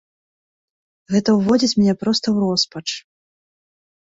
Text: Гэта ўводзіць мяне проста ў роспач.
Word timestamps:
Гэта 1.15 1.29
ўводзіць 1.35 1.77
мяне 1.81 1.93
проста 2.05 2.25
ў 2.35 2.49
роспач. 2.49 2.85